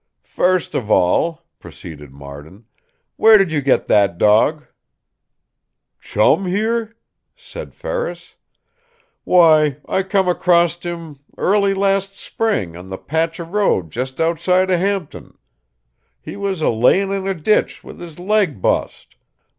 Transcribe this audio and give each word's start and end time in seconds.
"First 0.33 0.73
of 0.73 0.89
all," 0.89 1.43
proceeded 1.59 2.11
Marden, 2.11 2.65
"where 3.17 3.37
did 3.37 3.51
you 3.51 3.61
get 3.61 3.85
that 3.85 4.17
dog?" 4.17 4.65
"Chum 5.99 6.47
here?" 6.47 6.95
said 7.35 7.75
Ferris. 7.75 8.33
"Why, 9.25 9.77
I 9.87 10.01
come 10.01 10.27
acrost 10.27 10.87
him, 10.87 11.19
early 11.37 11.75
last 11.75 12.17
spring, 12.17 12.75
on 12.75 12.87
the 12.89 12.97
patch 12.97 13.39
of 13.39 13.49
state 13.49 13.53
road, 13.53 13.95
jes' 13.95 14.19
outside 14.19 14.71
of 14.71 14.79
Hampton. 14.79 15.37
He 16.19 16.35
was 16.35 16.63
a 16.63 16.69
layin' 16.69 17.11
in 17.11 17.27
a 17.27 17.35
ditch, 17.35 17.83
with 17.83 17.99
his 17.99 18.17
leg 18.17 18.59
bust. 18.59 19.15